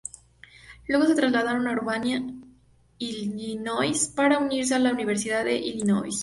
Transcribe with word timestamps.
Luego 0.87 1.05
se 1.05 1.13
trasladaron 1.13 1.67
a 1.67 1.73
Urbana, 1.73 2.23
Illinois, 2.97 4.07
para 4.15 4.39
unirse 4.39 4.73
a 4.73 4.79
la 4.79 4.89
Universidad 4.93 5.45
de 5.45 5.57
Illinois. 5.59 6.15